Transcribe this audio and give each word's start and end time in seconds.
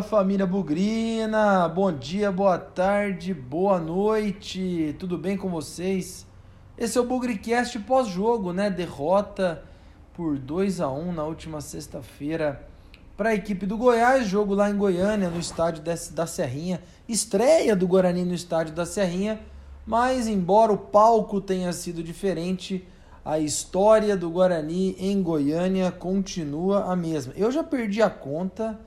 Fala 0.00 0.02
família 0.02 0.46
Bugrina, 0.46 1.68
bom 1.68 1.92
dia, 1.92 2.32
boa 2.32 2.56
tarde, 2.56 3.34
boa 3.34 3.78
noite, 3.78 4.96
tudo 4.98 5.18
bem 5.18 5.36
com 5.36 5.50
vocês? 5.50 6.26
Esse 6.78 6.96
é 6.96 7.00
o 7.00 7.04
Bugricast 7.04 7.78
pós-jogo, 7.80 8.52
né? 8.52 8.70
Derrota 8.70 9.62
por 10.14 10.38
2 10.38 10.80
a 10.80 10.90
1 10.90 11.12
na 11.12 11.24
última 11.24 11.60
sexta-feira 11.60 12.66
para 13.14 13.30
a 13.30 13.34
equipe 13.34 13.66
do 13.66 13.76
Goiás, 13.76 14.26
jogo 14.26 14.54
lá 14.54 14.70
em 14.70 14.76
Goiânia, 14.76 15.28
no 15.28 15.38
estádio 15.38 15.82
da 16.12 16.26
Serrinha, 16.26 16.82
estreia 17.06 17.76
do 17.76 17.86
Guarani 17.86 18.24
no 18.24 18.34
estádio 18.34 18.74
da 18.74 18.86
Serrinha, 18.86 19.40
mas 19.84 20.26
embora 20.26 20.72
o 20.72 20.78
palco 20.78 21.42
tenha 21.42 21.72
sido 21.74 22.02
diferente, 22.02 22.86
a 23.22 23.38
história 23.38 24.16
do 24.16 24.30
Guarani 24.30 24.96
em 24.98 25.22
Goiânia 25.22 25.90
continua 25.90 26.90
a 26.90 26.96
mesma. 26.96 27.34
Eu 27.36 27.50
já 27.50 27.62
perdi 27.62 28.00
a 28.00 28.08
conta 28.08 28.78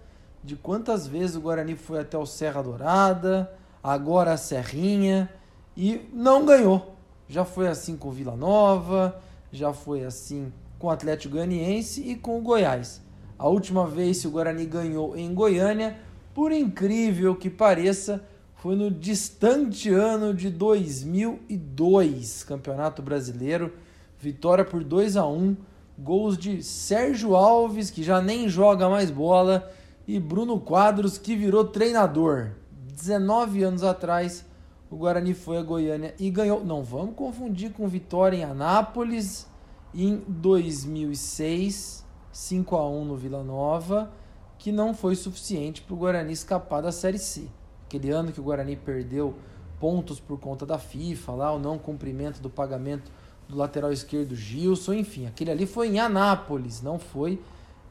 de 0.44 0.56
quantas 0.56 1.08
vezes 1.08 1.36
o 1.36 1.42
Guarani 1.42 1.76
foi 1.76 2.00
até 2.00 2.18
o 2.18 2.26
Serra 2.26 2.62
Dourada, 2.62 3.52
agora 3.82 4.34
a 4.34 4.38
Serrinha 4.38 5.30
e 5.76 6.02
não 6.14 6.46
ganhou. 6.46 6.96
Já 7.30 7.46
foi 7.46 7.68
assim 7.68 7.96
com 7.96 8.12
Vila 8.12 8.36
Nova, 8.36 9.20
já 9.52 9.72
foi 9.72 10.04
assim 10.04 10.52
com 10.78 10.88
o 10.88 10.90
Atlético 10.90 11.36
Goianiense 11.36 12.02
e 12.02 12.16
com 12.16 12.38
o 12.38 12.42
Goiás. 12.42 13.02
A 13.40 13.48
última 13.48 13.88
vez 13.88 14.22
que 14.22 14.28
o 14.28 14.32
Guarani 14.32 14.66
ganhou 14.66 15.16
em 15.16 15.34
Goiânia, 15.34 15.98
por 16.34 16.52
incrível 16.52 17.36
que 17.36 17.50
pareça, 17.50 18.24
foi 18.56 18.76
no 18.76 18.92
distante 18.92 19.90
ano 19.90 20.34
de 20.34 20.50
2002, 20.50 22.44
Campeonato 22.44 23.02
Brasileiro, 23.02 23.74
vitória 24.20 24.64
por 24.64 24.84
2 24.84 25.18
a 25.18 25.26
1, 25.26 25.58
gols 25.98 26.38
de 26.38 26.64
Sérgio 26.64 27.36
Alves, 27.36 27.90
que 27.90 28.04
já 28.04 28.22
nem 28.22 28.48
joga 28.48 28.88
mais 28.90 29.12
bola, 29.12 29.70
e 30.08 30.20
Bruno 30.20 30.60
Quadros, 30.60 31.18
que 31.18 31.36
virou 31.36 31.66
treinador. 31.66 32.52
19 32.94 33.64
anos 33.64 33.84
atrás, 33.84 34.46
o 34.90 34.96
Guarani 34.96 35.34
foi 35.34 35.58
a 35.58 35.64
Goiânia 35.64 36.14
e 36.20 36.30
ganhou. 36.30 36.64
Não 36.64 36.84
vamos 36.84 37.16
confundir 37.16 37.72
com 37.72 37.88
vitória 37.88 38.38
em 38.38 38.44
Anápolis 38.44 39.48
em 39.94 40.24
2006, 40.28 42.06
5 42.32 42.76
a 42.76 42.90
1 42.90 43.06
no 43.06 43.16
Vila 43.16 43.44
Nova, 43.44 44.12
que 44.58 44.72
não 44.72 44.94
foi 44.94 45.16
suficiente 45.16 45.82
para 45.82 45.94
o 45.94 45.98
Guarani 45.98 46.34
escapar 46.34 46.82
da 46.82 46.92
Série 46.92 47.20
C. 47.20 47.48
Aquele 47.86 48.12
ano 48.12 48.32
que 48.32 48.40
o 48.40 48.44
Guarani 48.44 48.76
perdeu 48.76 49.36
pontos 49.80 50.20
por 50.20 50.40
conta 50.40 50.66
da 50.66 50.80
FIFA, 50.80 51.32
lá 51.34 51.54
o 51.54 51.60
não 51.60 51.78
cumprimento 51.78 52.42
do 52.42 52.50
pagamento 52.50 53.12
do 53.48 53.58
lateral 53.58 53.92
esquerdo 53.92 54.36
Gilson, 54.36 54.94
enfim, 54.94 55.28
aquele 55.28 55.52
ali 55.52 55.66
foi 55.66 55.90
em 55.90 56.00
Anápolis, 56.00 56.82
não 56.82 56.98
foi 56.98 57.40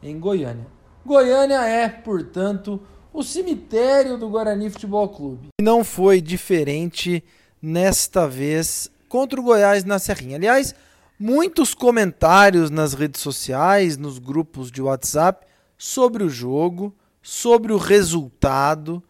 em 0.03 0.19
Goiânia. 0.19 0.67
Goiânia 1.05 1.65
é, 1.65 1.89
portanto, 1.89 2.81
o 3.13 3.23
cemitério 3.23 4.17
do 4.17 4.29
Guarani 4.29 4.71
Futebol 4.71 5.09
Clube. 5.09 5.49
Não 5.61 5.83
foi 5.83 6.21
diferente 6.21 7.23
nesta 7.61 8.27
vez 8.27 8.91
contra 9.09 9.41
o 9.41 9.43
Goiás 9.43 9.85
na 9.85 9.99
Serrinha. 9.99 10.37
Aliás, 10.37 10.75
muitos 11.19 11.75
comentários 11.75 12.71
nas 12.71 12.95
redes 12.95 13.21
sociais, 13.21 13.97
nos 13.97 14.19
grupos 14.19 14.71
de 14.71 14.81
WhatsApp 14.81 15.47
sobre 15.77 16.23
o 16.23 16.31
jogo, 16.31 16.95
sobre 17.21 17.73
o 17.73 17.77
resultado 17.77 19.03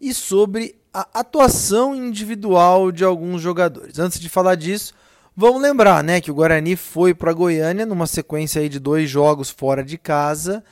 e 0.00 0.12
sobre 0.12 0.76
a 0.92 1.06
atuação 1.14 1.94
individual 1.94 2.90
de 2.90 3.04
alguns 3.04 3.40
jogadores. 3.40 3.98
Antes 3.98 4.18
de 4.18 4.28
falar 4.28 4.56
disso, 4.56 4.94
vamos 5.36 5.62
lembrar, 5.62 6.02
né, 6.02 6.20
que 6.20 6.30
o 6.30 6.34
Guarani 6.34 6.74
foi 6.74 7.14
para 7.14 7.32
Goiânia 7.32 7.86
numa 7.86 8.06
sequência 8.06 8.60
aí 8.60 8.68
de 8.68 8.80
dois 8.80 9.08
jogos 9.08 9.48
fora 9.48 9.84
de 9.84 9.96
casa 9.96 10.64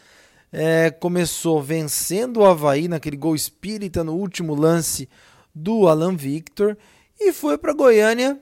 é, 0.57 0.89
começou 0.89 1.61
vencendo 1.61 2.39
o 2.39 2.45
Havaí 2.45 2.87
naquele 2.87 3.17
gol 3.17 3.35
espírita 3.35 4.05
no 4.05 4.15
último 4.15 4.55
lance 4.55 5.09
do 5.53 5.89
Alan 5.89 6.15
Victor 6.15 6.79
e 7.19 7.33
foi 7.33 7.59
para 7.59 7.73
Goiânia 7.73 8.39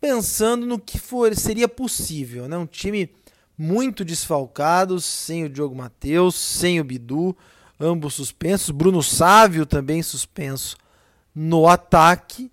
pensando 0.00 0.64
no 0.64 0.78
que 0.78 0.98
for, 0.98 1.34
seria 1.36 1.68
possível. 1.68 2.48
Né? 2.48 2.56
Um 2.56 2.64
time 2.64 3.10
muito 3.56 4.02
desfalcado, 4.02 4.98
sem 4.98 5.44
o 5.44 5.50
Diogo 5.50 5.74
Matheus, 5.74 6.34
sem 6.36 6.80
o 6.80 6.84
Bidu, 6.84 7.36
ambos 7.78 8.14
suspensos. 8.14 8.70
Bruno 8.70 9.02
Sávio 9.02 9.66
também 9.66 10.02
suspenso 10.02 10.78
no 11.34 11.68
ataque. 11.68 12.50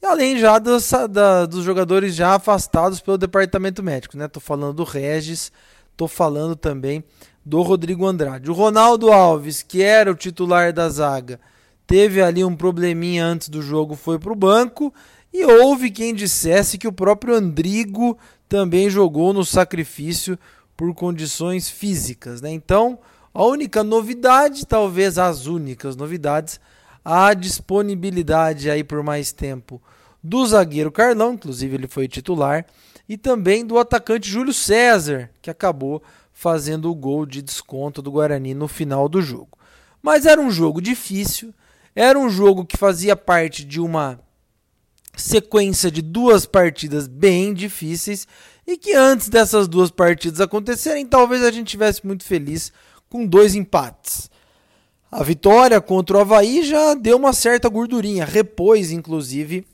E 0.00 0.06
além 0.06 0.38
já 0.38 0.58
dos, 0.58 0.90
da, 1.10 1.44
dos 1.44 1.64
jogadores 1.64 2.14
já 2.14 2.36
afastados 2.36 2.98
pelo 2.98 3.18
departamento 3.18 3.82
médico. 3.82 4.16
Né? 4.16 4.26
Tô 4.26 4.40
falando 4.40 4.72
do 4.72 4.84
Regis, 4.84 5.52
tô 5.96 6.08
falando 6.08 6.56
também 6.56 7.04
do 7.44 7.62
Rodrigo 7.62 8.06
Andrade. 8.06 8.50
O 8.50 8.54
Ronaldo 8.54 9.12
Alves, 9.12 9.62
que 9.62 9.82
era 9.82 10.10
o 10.10 10.16
titular 10.16 10.72
da 10.72 10.88
zaga, 10.88 11.40
teve 11.86 12.22
ali 12.22 12.44
um 12.44 12.56
probleminha 12.56 13.24
antes 13.24 13.48
do 13.48 13.60
jogo, 13.60 13.94
foi 13.94 14.18
para 14.18 14.32
o 14.32 14.36
banco. 14.36 14.92
E 15.32 15.44
houve 15.44 15.90
quem 15.90 16.14
dissesse 16.14 16.76
que 16.76 16.86
o 16.86 16.92
próprio 16.92 17.34
Andrigo 17.34 18.18
também 18.48 18.90
jogou 18.90 19.32
no 19.32 19.44
sacrifício 19.44 20.38
por 20.76 20.94
condições 20.94 21.70
físicas. 21.70 22.42
Né? 22.42 22.50
Então, 22.50 22.98
a 23.32 23.44
única 23.44 23.82
novidade, 23.82 24.66
talvez 24.66 25.16
as 25.16 25.46
únicas 25.46 25.96
novidades, 25.96 26.60
a 27.04 27.32
disponibilidade 27.32 28.68
aí 28.68 28.84
por 28.84 29.02
mais 29.02 29.32
tempo 29.32 29.80
do 30.22 30.46
zagueiro 30.46 30.92
Carlão, 30.92 31.34
inclusive 31.34 31.74
ele 31.74 31.88
foi 31.88 32.06
titular, 32.06 32.64
e 33.08 33.16
também 33.16 33.66
do 33.66 33.78
atacante 33.78 34.30
Júlio 34.30 34.54
César, 34.54 35.30
que 35.40 35.50
acabou 35.50 36.02
fazendo 36.32 36.90
o 36.90 36.94
gol 36.94 37.26
de 37.26 37.42
desconto 37.42 38.00
do 38.00 38.12
Guarani 38.12 38.54
no 38.54 38.68
final 38.68 39.08
do 39.08 39.20
jogo. 39.20 39.58
Mas 40.00 40.26
era 40.26 40.40
um 40.40 40.50
jogo 40.50 40.80
difícil, 40.80 41.52
era 41.94 42.18
um 42.18 42.30
jogo 42.30 42.64
que 42.64 42.76
fazia 42.76 43.14
parte 43.14 43.64
de 43.64 43.80
uma 43.80 44.18
sequência 45.16 45.90
de 45.90 46.00
duas 46.00 46.46
partidas 46.46 47.06
bem 47.06 47.52
difíceis 47.52 48.26
e 48.66 48.78
que 48.78 48.94
antes 48.94 49.28
dessas 49.28 49.68
duas 49.68 49.90
partidas 49.90 50.40
acontecerem, 50.40 51.06
talvez 51.06 51.42
a 51.42 51.50
gente 51.50 51.68
tivesse 51.68 52.06
muito 52.06 52.24
feliz 52.24 52.72
com 53.10 53.26
dois 53.26 53.54
empates. 53.54 54.30
A 55.10 55.22
vitória 55.22 55.80
contra 55.80 56.16
o 56.16 56.20
Havaí 56.20 56.62
já 56.62 56.94
deu 56.94 57.18
uma 57.18 57.34
certa 57.34 57.68
gordurinha, 57.68 58.24
repôs 58.24 58.90
inclusive 58.90 59.66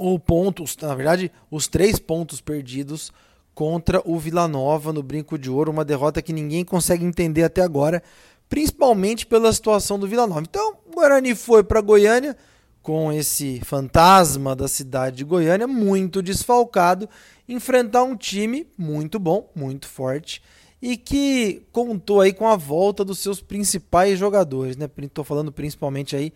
o 0.00 0.18
ponto, 0.18 0.64
na 0.80 0.94
verdade, 0.94 1.30
os 1.50 1.68
três 1.68 1.98
pontos 1.98 2.40
perdidos 2.40 3.12
contra 3.54 4.00
o 4.06 4.18
Vila 4.18 4.48
Nova 4.48 4.94
no 4.94 5.02
Brinco 5.02 5.38
de 5.38 5.50
Ouro, 5.50 5.70
uma 5.70 5.84
derrota 5.84 6.22
que 6.22 6.32
ninguém 6.32 6.64
consegue 6.64 7.04
entender 7.04 7.42
até 7.42 7.60
agora, 7.60 8.02
principalmente 8.48 9.26
pela 9.26 9.52
situação 9.52 9.98
do 9.98 10.08
Vila 10.08 10.26
Nova. 10.26 10.40
Então, 10.40 10.78
o 10.90 10.94
Guarani 10.94 11.34
foi 11.34 11.62
para 11.62 11.82
Goiânia 11.82 12.34
com 12.82 13.12
esse 13.12 13.60
fantasma 13.60 14.56
da 14.56 14.66
cidade 14.66 15.18
de 15.18 15.24
Goiânia 15.24 15.66
muito 15.66 16.22
desfalcado, 16.22 17.06
enfrentar 17.46 18.02
um 18.02 18.16
time 18.16 18.66
muito 18.78 19.18
bom, 19.18 19.50
muito 19.54 19.86
forte 19.86 20.42
e 20.80 20.96
que 20.96 21.62
contou 21.72 22.22
aí 22.22 22.32
com 22.32 22.48
a 22.48 22.56
volta 22.56 23.04
dos 23.04 23.18
seus 23.18 23.42
principais 23.42 24.18
jogadores, 24.18 24.78
né? 24.78 24.88
Estou 25.02 25.24
falando 25.24 25.52
principalmente 25.52 26.16
aí 26.16 26.32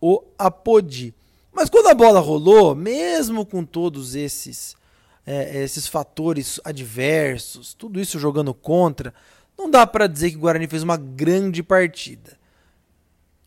o 0.00 0.22
Apodi. 0.38 1.12
Mas 1.58 1.68
quando 1.68 1.88
a 1.88 1.94
bola 1.94 2.20
rolou, 2.20 2.72
mesmo 2.72 3.44
com 3.44 3.64
todos 3.64 4.14
esses 4.14 4.76
é, 5.26 5.64
esses 5.64 5.88
fatores 5.88 6.60
adversos, 6.62 7.74
tudo 7.74 7.98
isso 7.98 8.16
jogando 8.16 8.54
contra, 8.54 9.12
não 9.58 9.68
dá 9.68 9.84
para 9.84 10.06
dizer 10.06 10.30
que 10.30 10.36
o 10.36 10.40
Guarani 10.40 10.68
fez 10.68 10.84
uma 10.84 10.96
grande 10.96 11.60
partida. 11.60 12.38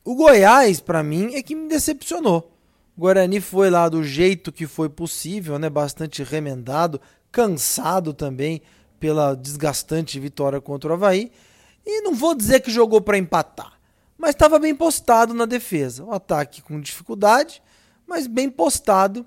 O 0.03 0.13
Goiás, 0.13 0.81
para 0.81 1.01
mim, 1.01 1.35
é 1.35 1.41
que 1.41 1.55
me 1.55 1.69
decepcionou. 1.69 2.51
O 2.97 2.99
Guarani 2.99 3.39
foi 3.39 3.69
lá 3.69 3.87
do 3.87 4.03
jeito 4.03 4.51
que 4.51 4.67
foi 4.67 4.89
possível, 4.89 5.57
né? 5.57 5.69
bastante 5.69 6.21
remendado, 6.21 6.99
cansado 7.31 8.13
também 8.13 8.61
pela 8.99 9.35
desgastante 9.35 10.19
vitória 10.19 10.59
contra 10.59 10.89
o 10.89 10.93
Havaí. 10.95 11.31
E 11.85 12.01
não 12.01 12.13
vou 12.13 12.35
dizer 12.35 12.59
que 12.59 12.71
jogou 12.71 12.99
para 12.99 13.17
empatar, 13.17 13.79
mas 14.17 14.31
estava 14.31 14.59
bem 14.59 14.75
postado 14.75 15.33
na 15.33 15.45
defesa. 15.45 16.03
O 16.03 16.11
ataque 16.11 16.61
com 16.61 16.77
dificuldade, 16.81 17.63
mas 18.11 18.27
bem 18.27 18.49
postado 18.49 19.25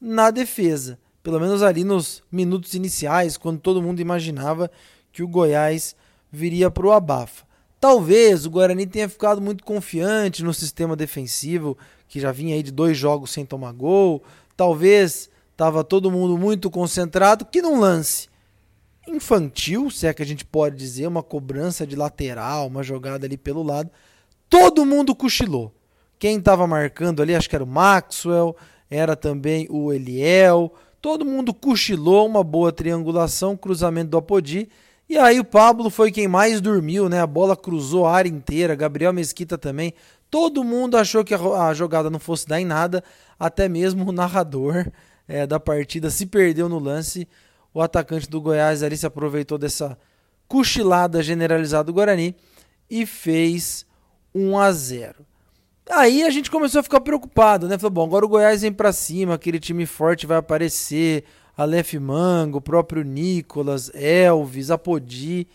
na 0.00 0.30
defesa 0.30 0.98
pelo 1.22 1.38
menos 1.38 1.62
ali 1.62 1.84
nos 1.84 2.22
minutos 2.30 2.74
iniciais, 2.74 3.36
quando 3.36 3.60
todo 3.60 3.82
mundo 3.82 4.00
imaginava 4.00 4.70
que 5.12 5.22
o 5.22 5.28
Goiás 5.28 5.94
viria 6.30 6.70
para 6.70 6.86
o 6.86 6.92
abafa. 6.92 7.44
Talvez 7.78 8.44
o 8.44 8.50
Guarani 8.50 8.86
tenha 8.86 9.08
ficado 9.08 9.40
muito 9.40 9.62
confiante 9.64 10.42
no 10.42 10.52
sistema 10.52 10.96
defensivo, 10.96 11.76
que 12.08 12.20
já 12.20 12.32
vinha 12.32 12.54
aí 12.54 12.62
de 12.62 12.72
dois 12.72 12.96
jogos 12.96 13.30
sem 13.30 13.44
tomar 13.44 13.72
gol. 13.72 14.22
Talvez 14.56 15.30
estava 15.52 15.84
todo 15.84 16.10
mundo 16.10 16.36
muito 16.36 16.70
concentrado, 16.70 17.44
que 17.44 17.62
num 17.62 17.78
lance 17.78 18.28
infantil, 19.06 19.90
se 19.90 20.06
é 20.06 20.14
que 20.14 20.22
a 20.22 20.26
gente 20.26 20.44
pode 20.44 20.76
dizer, 20.76 21.06
uma 21.06 21.22
cobrança 21.22 21.86
de 21.86 21.96
lateral, 21.96 22.66
uma 22.66 22.82
jogada 22.82 23.26
ali 23.26 23.36
pelo 23.36 23.62
lado, 23.62 23.90
todo 24.48 24.86
mundo 24.86 25.14
cochilou. 25.14 25.72
Quem 26.22 26.38
estava 26.38 26.68
marcando 26.68 27.20
ali, 27.20 27.34
acho 27.34 27.50
que 27.50 27.56
era 27.56 27.64
o 27.64 27.66
Maxwell, 27.66 28.54
era 28.88 29.16
também 29.16 29.66
o 29.68 29.92
Eliel, 29.92 30.72
Todo 31.00 31.24
mundo 31.24 31.52
cochilou, 31.52 32.28
uma 32.28 32.44
boa 32.44 32.70
triangulação, 32.70 33.56
cruzamento 33.56 34.10
do 34.10 34.18
Apodi. 34.18 34.68
E 35.08 35.18
aí 35.18 35.40
o 35.40 35.44
Pablo 35.44 35.90
foi 35.90 36.12
quem 36.12 36.28
mais 36.28 36.60
dormiu, 36.60 37.08
né? 37.08 37.20
A 37.20 37.26
bola 37.26 37.56
cruzou 37.56 38.06
a 38.06 38.14
área 38.14 38.28
inteira, 38.28 38.76
Gabriel 38.76 39.12
Mesquita 39.12 39.58
também. 39.58 39.94
Todo 40.30 40.62
mundo 40.62 40.96
achou 40.96 41.24
que 41.24 41.34
a 41.34 41.74
jogada 41.74 42.08
não 42.08 42.20
fosse 42.20 42.46
dar 42.46 42.60
em 42.60 42.64
nada, 42.64 43.02
até 43.36 43.68
mesmo 43.68 44.06
o 44.08 44.12
narrador 44.12 44.86
é, 45.26 45.44
da 45.44 45.58
partida 45.58 46.08
se 46.08 46.24
perdeu 46.24 46.68
no 46.68 46.78
lance. 46.78 47.26
O 47.74 47.82
atacante 47.82 48.30
do 48.30 48.40
Goiás 48.40 48.84
ali 48.84 48.96
se 48.96 49.04
aproveitou 49.04 49.58
dessa 49.58 49.98
cochilada 50.46 51.20
generalizada 51.20 51.82
do 51.82 51.92
Guarani 51.92 52.36
e 52.88 53.04
fez 53.06 53.84
1 54.32 54.56
a 54.56 54.70
0. 54.70 55.31
Aí 55.94 56.22
a 56.22 56.30
gente 56.30 56.50
começou 56.50 56.80
a 56.80 56.82
ficar 56.82 57.02
preocupado, 57.02 57.68
né? 57.68 57.76
Falou, 57.76 57.90
bom, 57.90 58.04
agora 58.04 58.24
o 58.24 58.28
Goiás 58.28 58.62
vem 58.62 58.72
para 58.72 58.94
cima, 58.94 59.34
aquele 59.34 59.60
time 59.60 59.84
forte 59.84 60.26
vai 60.26 60.38
aparecer, 60.38 61.22
Aleph 61.54 61.92
Mango, 61.92 62.56
o 62.56 62.62
próprio 62.62 63.04
Nicolas, 63.04 63.90
Elvis, 63.94 64.70
Apodi. 64.70 65.46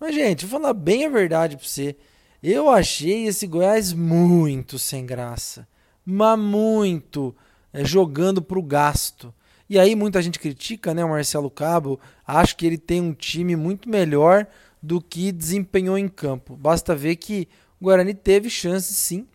Mas, 0.00 0.14
gente, 0.14 0.46
vou 0.46 0.58
falar 0.58 0.72
bem 0.72 1.04
a 1.04 1.10
verdade 1.10 1.58
pra 1.58 1.66
você. 1.66 1.94
Eu 2.42 2.70
achei 2.70 3.26
esse 3.26 3.46
Goiás 3.46 3.92
muito 3.92 4.78
sem 4.78 5.04
graça. 5.04 5.68
Mas 6.06 6.38
muito 6.38 7.36
é, 7.70 7.84
jogando 7.84 8.40
pro 8.40 8.62
gasto. 8.62 9.32
E 9.68 9.78
aí 9.78 9.94
muita 9.94 10.22
gente 10.22 10.38
critica 10.38 10.94
né, 10.94 11.04
o 11.04 11.10
Marcelo 11.10 11.50
Cabo. 11.50 12.00
Acho 12.26 12.56
que 12.56 12.64
ele 12.66 12.78
tem 12.78 13.02
um 13.02 13.12
time 13.12 13.54
muito 13.56 13.90
melhor 13.90 14.46
do 14.82 15.02
que 15.02 15.30
desempenhou 15.30 15.98
em 15.98 16.08
campo. 16.08 16.56
Basta 16.56 16.94
ver 16.96 17.16
que 17.16 17.46
o 17.78 17.84
Guarani 17.84 18.14
teve 18.14 18.48
chance 18.48 18.94
sim 18.94 19.26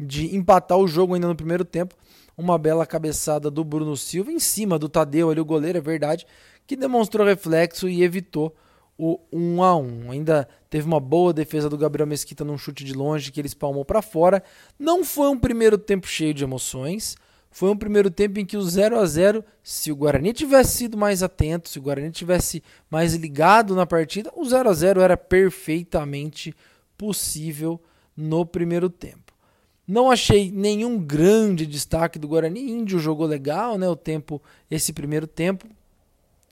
de 0.00 0.34
empatar 0.34 0.78
o 0.78 0.88
jogo 0.88 1.14
ainda 1.14 1.28
no 1.28 1.36
primeiro 1.36 1.64
tempo 1.64 1.94
uma 2.36 2.56
bela 2.56 2.86
cabeçada 2.86 3.50
do 3.50 3.62
Bruno 3.62 3.96
Silva 3.96 4.32
em 4.32 4.38
cima 4.38 4.78
do 4.78 4.88
Tadeu 4.88 5.30
ali, 5.30 5.40
o 5.40 5.44
goleiro, 5.44 5.76
é 5.76 5.80
verdade, 5.80 6.26
que 6.66 6.74
demonstrou 6.74 7.26
reflexo 7.26 7.88
e 7.88 8.02
evitou 8.02 8.54
o 8.96 9.20
1 9.32 9.62
a 9.62 9.76
1 9.76 10.10
Ainda 10.10 10.48
teve 10.68 10.86
uma 10.86 11.00
boa 11.00 11.32
defesa 11.32 11.68
do 11.68 11.76
Gabriel 11.76 12.06
Mesquita 12.06 12.44
num 12.44 12.56
chute 12.56 12.84
de 12.84 12.94
longe 12.94 13.30
que 13.30 13.40
ele 13.40 13.48
espalmou 13.48 13.84
para 13.84 14.02
fora. 14.02 14.42
Não 14.78 15.04
foi 15.04 15.28
um 15.28 15.38
primeiro 15.38 15.76
tempo 15.76 16.06
cheio 16.06 16.34
de 16.34 16.44
emoções. 16.44 17.16
Foi 17.50 17.70
um 17.70 17.76
primeiro 17.76 18.10
tempo 18.10 18.38
em 18.38 18.46
que 18.46 18.56
o 18.56 18.62
0 18.62 18.98
a 18.98 19.04
0 19.04 19.44
se 19.62 19.90
o 19.90 19.96
Guarani 19.96 20.32
tivesse 20.32 20.76
sido 20.76 20.96
mais 20.96 21.22
atento, 21.22 21.68
se 21.68 21.78
o 21.78 21.82
Guarani 21.82 22.10
tivesse 22.10 22.62
mais 22.88 23.14
ligado 23.14 23.74
na 23.74 23.84
partida, 23.84 24.30
o 24.36 24.44
0 24.44 24.68
a 24.68 24.72
0 24.72 25.00
era 25.00 25.16
perfeitamente 25.16 26.54
possível 26.96 27.80
no 28.16 28.46
primeiro 28.46 28.88
tempo. 28.88 29.29
Não 29.90 30.08
achei 30.08 30.52
nenhum 30.52 31.00
grande 31.00 31.66
destaque 31.66 32.16
do 32.16 32.28
Guarani. 32.28 32.70
Índio 32.70 33.00
jogou 33.00 33.26
legal, 33.26 33.76
né? 33.76 33.88
O 33.88 33.96
tempo, 33.96 34.40
esse 34.70 34.92
primeiro 34.92 35.26
tempo. 35.26 35.66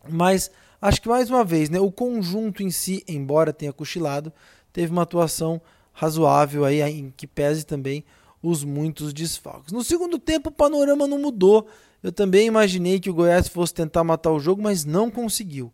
Mas 0.08 0.50
acho 0.82 1.00
que 1.00 1.08
mais 1.08 1.30
uma 1.30 1.44
vez, 1.44 1.70
né? 1.70 1.78
O 1.78 1.92
conjunto 1.92 2.64
em 2.64 2.70
si, 2.72 3.04
embora 3.06 3.52
tenha 3.52 3.72
cochilado, 3.72 4.32
teve 4.72 4.90
uma 4.90 5.02
atuação 5.02 5.62
razoável 5.92 6.64
aí, 6.64 6.82
em 6.82 7.14
que 7.16 7.28
pese 7.28 7.64
também 7.64 8.04
os 8.42 8.64
muitos 8.64 9.12
desfalques. 9.12 9.72
No 9.72 9.84
segundo 9.84 10.18
tempo, 10.18 10.48
o 10.48 10.52
panorama 10.52 11.06
não 11.06 11.20
mudou. 11.20 11.68
Eu 12.02 12.10
também 12.10 12.48
imaginei 12.48 12.98
que 12.98 13.08
o 13.08 13.14
Goiás 13.14 13.46
fosse 13.46 13.72
tentar 13.72 14.02
matar 14.02 14.32
o 14.32 14.40
jogo, 14.40 14.60
mas 14.60 14.84
não 14.84 15.12
conseguiu. 15.12 15.72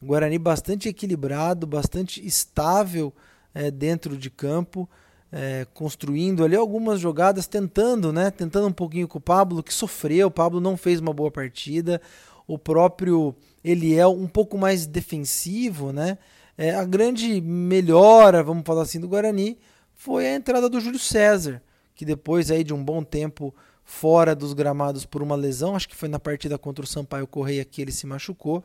O 0.00 0.06
Guarani 0.06 0.38
bastante 0.38 0.88
equilibrado, 0.88 1.66
bastante 1.66 2.26
estável 2.26 3.12
é, 3.54 3.70
dentro 3.70 4.16
de 4.16 4.30
campo 4.30 4.88
é, 5.32 5.66
construindo 5.72 6.44
ali 6.44 6.54
algumas 6.54 7.00
jogadas, 7.00 7.46
tentando, 7.46 8.12
né? 8.12 8.30
Tentando 8.30 8.68
um 8.68 8.72
pouquinho 8.72 9.08
com 9.08 9.16
o 9.16 9.20
Pablo, 9.20 9.62
que 9.62 9.72
sofreu. 9.72 10.26
O 10.28 10.30
Pablo 10.30 10.60
não 10.60 10.76
fez 10.76 11.00
uma 11.00 11.12
boa 11.12 11.30
partida. 11.30 12.00
O 12.46 12.58
próprio 12.58 13.34
Eliel 13.64 14.12
um 14.12 14.28
pouco 14.28 14.58
mais 14.58 14.86
defensivo, 14.86 15.90
né? 15.90 16.18
É, 16.58 16.74
a 16.74 16.84
grande 16.84 17.40
melhora, 17.40 18.42
vamos 18.42 18.64
falar 18.66 18.82
assim, 18.82 19.00
do 19.00 19.08
Guarani 19.08 19.58
foi 19.94 20.26
a 20.26 20.34
entrada 20.34 20.68
do 20.68 20.80
Júlio 20.80 20.98
César, 20.98 21.62
que 21.94 22.04
depois 22.04 22.50
aí 22.50 22.62
de 22.62 22.74
um 22.74 22.84
bom 22.84 23.02
tempo 23.02 23.54
fora 23.84 24.34
dos 24.34 24.52
gramados 24.52 25.06
por 25.06 25.22
uma 25.22 25.34
lesão, 25.34 25.74
acho 25.74 25.88
que 25.88 25.96
foi 25.96 26.08
na 26.08 26.18
partida 26.18 26.58
contra 26.58 26.84
o 26.84 26.88
Sampaio 26.88 27.26
Correia 27.26 27.64
que 27.64 27.80
ele 27.80 27.92
se 27.92 28.06
machucou. 28.06 28.62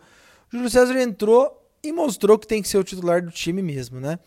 Júlio 0.52 0.70
César 0.70 1.00
entrou 1.00 1.64
e 1.82 1.92
mostrou 1.94 2.38
que 2.38 2.48
tem 2.48 2.62
que 2.62 2.68
ser 2.68 2.78
o 2.78 2.84
titular 2.84 3.22
do 3.22 3.32
time 3.32 3.62
mesmo, 3.62 4.00
né? 4.00 4.20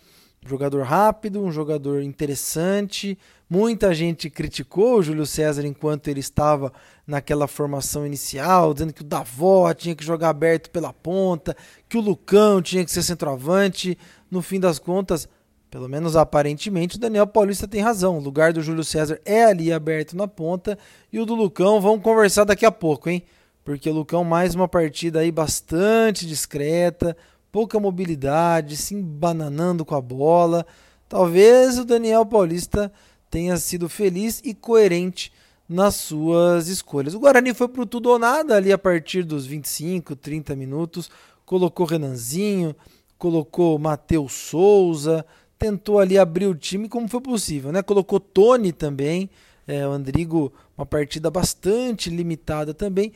Jogador 0.47 0.83
rápido, 0.85 1.43
um 1.43 1.53
jogador 1.53 2.03
interessante. 2.03 3.19
Muita 3.49 3.93
gente 3.93 4.31
criticou 4.31 4.99
o 4.99 5.03
Júlio 5.03 5.27
César 5.27 5.67
enquanto 5.67 6.09
ele 6.09 6.21
estava 6.21 6.73
naquela 7.07 7.47
formação 7.47 8.07
inicial, 8.07 8.73
dizendo 8.73 8.93
que 8.93 9.03
o 9.03 9.05
Davó 9.05 9.73
tinha 9.75 9.95
que 9.95 10.05
jogar 10.05 10.31
aberto 10.31 10.71
pela 10.71 10.95
ponta, 10.95 11.55
que 11.89 11.99
o 11.99 12.01
Lucão 12.01 12.63
tinha 12.63 12.85
que 12.85 12.91
ser 12.91 13.03
centroavante. 13.03 13.99
No 14.31 14.41
fim 14.41 14.59
das 14.59 14.79
contas, 14.79 15.29
pelo 15.71 15.89
menos 15.89 16.17
aparentemente, 16.17 16.97
o 16.97 17.01
Daniel 17.01 17.27
Paulista 17.27 17.69
tem 17.69 17.83
razão. 17.83 18.17
O 18.17 18.23
lugar 18.23 18.53
do 18.53 18.63
Júlio 18.63 18.83
César 18.83 19.21
é 19.27 19.45
ali 19.45 19.71
aberto 19.71 20.17
na 20.17 20.27
ponta 20.27 20.79
e 21.13 21.21
o 21.21 21.27
do 21.27 21.35
Lucão 21.35 21.81
vamos 21.83 22.03
conversar 22.03 22.45
daqui 22.45 22.65
a 22.65 22.73
pouco, 22.73 23.11
hein? 23.11 23.23
Porque 23.63 23.91
o 23.91 23.95
Lucão 23.95 24.25
mais 24.25 24.55
uma 24.55 24.67
partida 24.67 25.21
aí 25.21 25.31
bastante 25.31 26.27
discreta, 26.27 27.15
pouca 27.53 27.79
mobilidade, 27.81 28.77
se 28.77 28.95
embananando 28.95 29.85
com 29.85 29.95
a 29.95 30.01
bola. 30.01 30.67
Talvez 31.09 31.79
o 31.79 31.85
Daniel 31.85 32.25
Paulista 32.25 32.93
tenha 33.31 33.57
sido 33.57 33.89
feliz 33.89 34.41
e 34.45 34.55
coerente 34.55 35.33
nas 35.69 35.95
suas 35.95 36.69
escolhas. 36.69 37.15
O 37.15 37.21
Guarani 37.21 37.55
foi 37.55 37.69
pro 37.69 37.87
tudo 37.87 38.11
ou 38.11 38.19
nada 38.19 38.57
ali 38.57 38.73
a 38.73 38.79
partir 38.79 39.23
dos 39.23 39.47
25, 39.47 40.17
30 40.17 40.57
minutos, 40.57 41.11
colocou 41.45 41.87
Renanzinho, 41.87 42.75
colocou 43.17 43.79
Matheus 43.79 44.33
Souza, 44.33 45.25
tentou 45.59 46.01
ali 46.01 46.19
abrir 46.19 46.47
o 46.47 46.55
time 46.55 46.89
como 46.89 47.07
foi 47.07 47.21
possível, 47.21 47.71
né? 47.71 47.83
Colocou 47.83 48.19
Tony 48.19 48.73
também, 48.73 49.31
é, 49.67 49.87
o 49.87 49.93
Andrigo, 49.93 50.53
uma 50.77 50.87
partida 50.87 51.31
bastante 51.31 52.11
limitada 52.11 52.75
também 52.75 53.13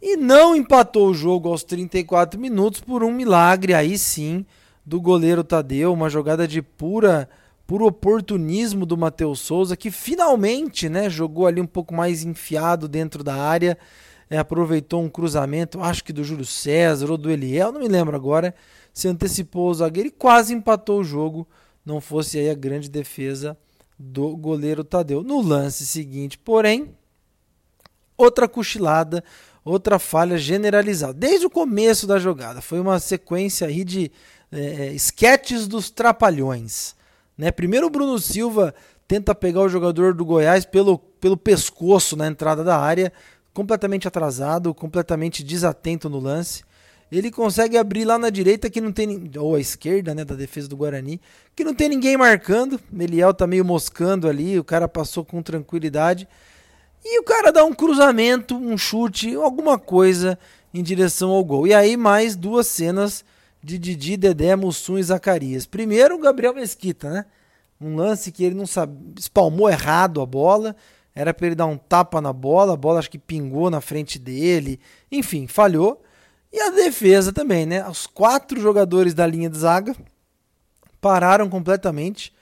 e 0.00 0.16
não 0.16 0.54
empatou 0.54 1.08
o 1.08 1.14
jogo 1.14 1.48
aos 1.48 1.64
34 1.64 2.40
minutos 2.40 2.80
por 2.80 3.02
um 3.02 3.12
milagre 3.12 3.74
aí 3.74 3.98
sim 3.98 4.46
do 4.84 5.00
goleiro 5.00 5.44
Tadeu, 5.44 5.92
uma 5.92 6.08
jogada 6.08 6.46
de 6.46 6.62
pura 6.62 7.28
puro 7.66 7.84
oportunismo 7.84 8.86
do 8.86 8.96
Matheus 8.96 9.40
Souza 9.40 9.76
que 9.76 9.90
finalmente, 9.90 10.88
né, 10.88 11.10
jogou 11.10 11.46
ali 11.46 11.60
um 11.60 11.66
pouco 11.66 11.92
mais 11.94 12.24
enfiado 12.24 12.88
dentro 12.88 13.22
da 13.22 13.34
área, 13.34 13.76
é, 14.30 14.38
aproveitou 14.38 15.02
um 15.02 15.08
cruzamento, 15.08 15.82
acho 15.82 16.02
que 16.02 16.12
do 16.12 16.24
Júlio 16.24 16.46
César 16.46 17.10
ou 17.10 17.18
do 17.18 17.30
Eliel, 17.30 17.70
não 17.70 17.80
me 17.80 17.88
lembro 17.88 18.16
agora, 18.16 18.54
se 18.92 19.06
antecipou 19.06 19.68
o 19.68 19.74
zagueiro 19.74 20.08
e 20.08 20.12
quase 20.12 20.54
empatou 20.54 21.00
o 21.00 21.04
jogo, 21.04 21.46
não 21.84 22.00
fosse 22.00 22.38
aí 22.38 22.48
a 22.48 22.54
grande 22.54 22.88
defesa 22.88 23.56
do 23.98 24.36
goleiro 24.36 24.84
Tadeu. 24.84 25.22
No 25.22 25.40
lance 25.40 25.86
seguinte, 25.86 26.38
porém, 26.38 26.94
outra 28.16 28.48
cochilada 28.48 29.22
outra 29.68 29.98
falha 29.98 30.38
generalizada. 30.38 31.12
Desde 31.12 31.46
o 31.46 31.50
começo 31.50 32.06
da 32.06 32.18
jogada, 32.18 32.60
foi 32.60 32.80
uma 32.80 32.98
sequência 32.98 33.66
aí 33.66 33.84
de 33.84 34.10
é, 34.50 34.60
é, 34.60 34.92
esquetes 34.92 35.68
dos 35.68 35.90
trapalhões. 35.90 36.94
Né? 37.36 37.50
Primeiro 37.50 37.86
o 37.86 37.90
Bruno 37.90 38.18
Silva 38.18 38.74
tenta 39.06 39.34
pegar 39.34 39.60
o 39.60 39.68
jogador 39.68 40.14
do 40.14 40.24
Goiás 40.24 40.64
pelo, 40.64 40.98
pelo 40.98 41.36
pescoço 41.36 42.16
na 42.16 42.26
entrada 42.26 42.64
da 42.64 42.78
área, 42.78 43.12
completamente 43.54 44.08
atrasado, 44.08 44.74
completamente 44.74 45.42
desatento 45.42 46.08
no 46.08 46.18
lance. 46.18 46.62
Ele 47.10 47.30
consegue 47.30 47.78
abrir 47.78 48.04
lá 48.04 48.18
na 48.18 48.28
direita 48.28 48.68
que 48.68 48.82
não 48.82 48.92
tem 48.92 49.30
ou 49.38 49.54
à 49.54 49.60
esquerda, 49.60 50.14
né, 50.14 50.24
da 50.24 50.34
defesa 50.34 50.68
do 50.68 50.76
Guarani, 50.76 51.20
que 51.56 51.64
não 51.64 51.74
tem 51.74 51.88
ninguém 51.88 52.18
marcando. 52.18 52.78
Meliel 52.92 53.32
tá 53.32 53.46
meio 53.46 53.64
moscando 53.64 54.28
ali, 54.28 54.58
o 54.58 54.64
cara 54.64 54.86
passou 54.86 55.24
com 55.24 55.42
tranquilidade. 55.42 56.28
E 57.04 57.20
o 57.20 57.22
cara 57.22 57.52
dá 57.52 57.64
um 57.64 57.74
cruzamento, 57.74 58.56
um 58.56 58.76
chute, 58.76 59.34
alguma 59.34 59.78
coisa 59.78 60.38
em 60.72 60.82
direção 60.82 61.30
ao 61.30 61.44
gol. 61.44 61.66
E 61.66 61.74
aí 61.74 61.96
mais 61.96 62.36
duas 62.36 62.66
cenas 62.66 63.24
de 63.62 63.78
Didi, 63.78 64.16
Dedé, 64.16 64.54
Mussum 64.56 64.98
e 64.98 65.02
Zacarias. 65.02 65.66
Primeiro 65.66 66.16
o 66.16 66.20
Gabriel 66.20 66.54
Mesquita, 66.54 67.10
né? 67.10 67.24
Um 67.80 67.96
lance 67.96 68.32
que 68.32 68.44
ele 68.44 68.54
não 68.54 68.66
sabe, 68.66 68.96
espalmou 69.18 69.70
errado 69.70 70.20
a 70.20 70.26
bola. 70.26 70.74
Era 71.14 71.32
para 71.34 71.46
ele 71.46 71.56
dar 71.56 71.66
um 71.66 71.76
tapa 71.76 72.20
na 72.20 72.32
bola, 72.32 72.74
a 72.74 72.76
bola 72.76 72.98
acho 72.98 73.10
que 73.10 73.18
pingou 73.18 73.70
na 73.70 73.80
frente 73.80 74.18
dele. 74.18 74.78
Enfim, 75.10 75.46
falhou. 75.46 76.02
E 76.52 76.60
a 76.60 76.70
defesa 76.70 77.32
também, 77.32 77.66
né? 77.66 77.86
Os 77.88 78.06
quatro 78.06 78.60
jogadores 78.60 79.14
da 79.14 79.26
linha 79.26 79.50
de 79.50 79.58
zaga 79.58 79.94
pararam 81.00 81.48
completamente, 81.48 82.32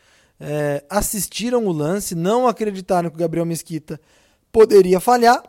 é, 0.41 0.85
assistiram 0.89 1.67
o 1.67 1.73
lance, 1.73 2.15
não 2.15 2.47
acreditaram 2.47 3.11
que 3.11 3.17
o 3.17 3.19
Gabriel 3.19 3.47
Mesquita 3.47 4.01
poderia 4.57 4.99
falhar. 4.99 5.43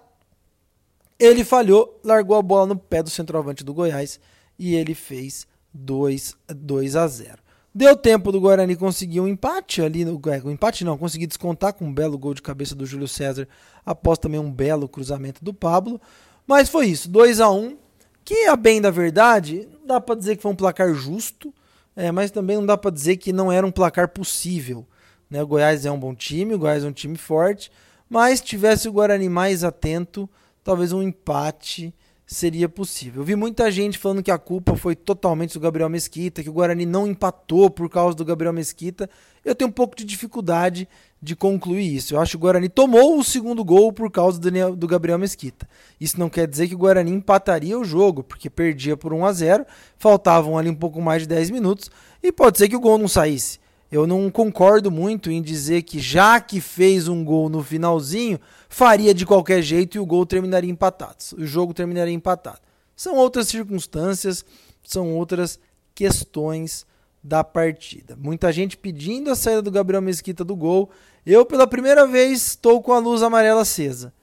Ele 1.17 1.45
falhou, 1.45 1.97
largou 2.03 2.35
a 2.35 2.41
bola 2.41 2.67
no 2.67 2.75
pé 2.75 3.01
do 3.01 3.09
centroavante 3.09 3.63
do 3.63 3.73
Goiás 3.73 4.19
e 4.59 4.75
ele 4.75 4.93
fez 4.93 5.47
2, 5.73 6.35
2 6.49 6.95
a 6.97 7.07
0. 7.07 7.37
Deu 7.73 7.95
tempo 7.95 8.33
do 8.33 8.41
Guarani 8.41 8.75
conseguir 8.75 9.21
um 9.21 9.27
empate 9.27 9.81
ali, 9.81 10.03
no, 10.03 10.19
é, 10.29 10.41
um 10.43 10.51
empate 10.51 10.83
não, 10.83 10.97
conseguir 10.97 11.25
descontar 11.25 11.73
com 11.73 11.85
um 11.85 11.93
belo 11.93 12.17
gol 12.17 12.33
de 12.33 12.41
cabeça 12.41 12.75
do 12.75 12.85
Júlio 12.85 13.07
César, 13.07 13.47
após 13.85 14.19
também 14.19 14.41
um 14.41 14.51
belo 14.51 14.89
cruzamento 14.89 15.41
do 15.41 15.53
Pablo. 15.53 16.01
Mas 16.45 16.67
foi 16.67 16.87
isso, 16.87 17.09
2 17.09 17.39
a 17.39 17.49
1 17.49 17.77
que 18.25 18.45
a 18.47 18.57
bem 18.57 18.81
da 18.81 18.91
verdade, 18.91 19.69
dá 19.85 20.01
para 20.01 20.15
dizer 20.15 20.35
que 20.35 20.41
foi 20.41 20.51
um 20.51 20.55
placar 20.55 20.93
justo. 20.93 21.53
é, 21.95 22.11
mas 22.11 22.29
também 22.29 22.57
não 22.57 22.65
dá 22.65 22.77
para 22.77 22.91
dizer 22.91 23.15
que 23.15 23.31
não 23.31 23.49
era 23.49 23.65
um 23.65 23.71
placar 23.71 24.09
possível. 24.09 24.85
Né? 25.29 25.41
O 25.41 25.47
Goiás 25.47 25.85
é 25.85 25.91
um 25.91 25.99
bom 25.99 26.13
time, 26.13 26.53
o 26.53 26.59
Goiás 26.59 26.83
é 26.83 26.87
um 26.87 26.91
time 26.91 27.15
forte, 27.15 27.71
mas 28.09 28.41
tivesse 28.41 28.87
o 28.87 28.91
Guarani 28.91 29.29
mais 29.29 29.63
atento, 29.63 30.29
talvez 30.63 30.91
um 30.91 31.01
empate 31.01 31.93
seria 32.27 32.67
possível. 32.67 33.21
Eu 33.21 33.25
vi 33.25 33.35
muita 33.37 33.71
gente 33.71 33.97
falando 33.97 34.21
que 34.21 34.29
a 34.29 34.37
culpa 34.37 34.75
foi 34.75 34.97
totalmente 34.97 35.53
do 35.53 35.61
Gabriel 35.61 35.87
Mesquita, 35.87 36.43
que 36.43 36.49
o 36.49 36.53
Guarani 36.53 36.85
não 36.85 37.07
empatou 37.07 37.69
por 37.69 37.89
causa 37.89 38.17
do 38.17 38.25
Gabriel 38.25 38.51
Mesquita. 38.51 39.09
Eu 39.45 39.55
tenho 39.55 39.69
um 39.69 39.73
pouco 39.73 39.95
de 39.95 40.03
dificuldade 40.03 40.89
de 41.21 41.37
concluir 41.37 41.95
isso. 41.95 42.13
Eu 42.13 42.19
acho 42.19 42.31
que 42.31 42.35
o 42.35 42.39
Guarani 42.41 42.67
tomou 42.67 43.17
o 43.17 43.23
segundo 43.23 43.63
gol 43.63 43.93
por 43.93 44.11
causa 44.11 44.39
do, 44.39 44.87
Gabriel 44.87 45.17
Mesquita. 45.17 45.67
Isso 46.01 46.19
não 46.19 46.29
quer 46.29 46.47
dizer 46.47 46.67
que 46.67 46.75
o 46.75 46.77
Guarani 46.77 47.11
empataria 47.11 47.79
o 47.79 47.85
jogo, 47.85 48.21
porque 48.21 48.49
perdia 48.49 48.97
por 48.97 49.13
1 49.13 49.25
a 49.25 49.31
0, 49.31 49.65
faltavam 49.97 50.57
ali 50.57 50.69
um 50.69 50.75
pouco 50.75 51.01
mais 51.01 51.21
de 51.21 51.29
10 51.29 51.49
minutos 51.49 51.89
e 52.21 52.29
pode 52.29 52.57
ser 52.57 52.67
que 52.67 52.75
o 52.75 52.81
gol 52.81 52.97
não 52.97 53.07
saísse. 53.07 53.57
Eu 53.91 54.05
não 54.05 54.29
concordo 54.29 54.91
muito 54.91 55.31
em 55.31 55.41
dizer 55.41 55.83
que 55.83 55.99
já 55.99 56.39
que 56.41 56.59
fez 56.59 57.07
um 57.07 57.23
gol 57.23 57.49
no 57.49 57.63
finalzinho, 57.63 58.39
faria 58.67 59.13
de 59.13 59.25
qualquer 59.25 59.61
jeito 59.61 59.95
e 59.95 59.99
o 59.99 60.05
gol 60.05 60.25
terminaria 60.25 60.69
empatado. 60.69 61.17
O 61.37 61.45
jogo 61.45 61.73
terminaria 61.73 62.13
empatado. 62.13 62.59
São 62.95 63.15
outras 63.15 63.47
circunstâncias, 63.47 64.43
são 64.83 65.15
outras 65.15 65.59
questões 65.95 66.85
da 67.23 67.43
partida. 67.43 68.15
Muita 68.15 68.51
gente 68.51 68.77
pedindo 68.77 69.31
a 69.31 69.35
saída 69.35 69.61
do 69.61 69.71
Gabriel 69.71 70.01
Mesquita 70.01 70.43
do 70.43 70.55
gol. 70.55 70.89
Eu, 71.25 71.45
pela 71.45 71.67
primeira 71.67 72.05
vez, 72.05 72.47
estou 72.47 72.81
com 72.81 72.93
a 72.93 72.99
luz 72.99 73.21
amarela 73.21 73.61
acesa. 73.61 74.13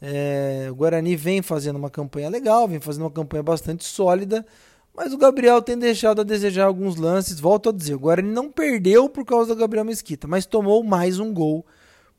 É, 0.00 0.68
o 0.70 0.74
Guarani 0.74 1.16
vem 1.16 1.40
fazendo 1.40 1.76
uma 1.76 1.90
campanha 1.90 2.28
legal, 2.28 2.68
vem 2.68 2.80
fazendo 2.80 3.02
uma 3.02 3.10
campanha 3.10 3.42
bastante 3.42 3.84
sólida, 3.84 4.44
mas 4.94 5.12
o 5.12 5.18
Gabriel 5.18 5.60
tem 5.60 5.76
deixado 5.76 6.20
a 6.20 6.24
desejar 6.24 6.66
alguns 6.66 6.96
lances. 6.96 7.40
Volto 7.40 7.68
a 7.68 7.72
dizer, 7.72 7.94
o 7.94 7.98
Guarani 7.98 8.30
não 8.30 8.50
perdeu 8.50 9.08
por 9.08 9.24
causa 9.24 9.54
do 9.54 9.60
Gabriel 9.60 9.84
Mesquita, 9.84 10.28
mas 10.28 10.46
tomou 10.46 10.84
mais 10.84 11.18
um 11.18 11.32
gol 11.32 11.66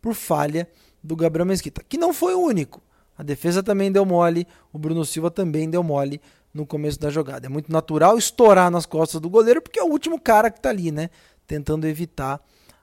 por 0.02 0.14
falha 0.14 0.68
do 1.02 1.16
Gabriel 1.16 1.46
Mesquita, 1.46 1.84
que 1.88 1.98
não 1.98 2.14
foi 2.14 2.36
o 2.36 2.42
único. 2.42 2.82
A 3.18 3.24
defesa 3.24 3.64
também 3.64 3.92
deu 3.92 4.06
mole, 4.06 4.46
o 4.74 4.78
Bruno 4.78 5.06
Silva 5.06 5.32
também 5.32 5.70
deu 5.70 5.82
mole 5.82 6.20
no 6.54 6.66
começo 6.66 7.00
da 7.00 7.10
jogada. 7.10 7.46
É 7.46 7.50
muito 7.50 7.72
natural 7.72 8.18
estourar 8.18 8.70
nas 8.70 8.86
costas 8.86 9.22
do 9.22 9.30
goleiro, 9.30 9.62
porque 9.62 9.80
é 9.80 9.84
o 9.84 9.90
último 9.90 10.20
cara 10.20 10.52
que 10.52 10.60
está 10.60 10.70
ali, 10.70 10.92
né? 10.92 11.10
Tentando 11.48 11.88
evitar 11.88 12.42